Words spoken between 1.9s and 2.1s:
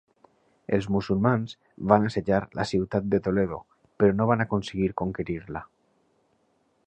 van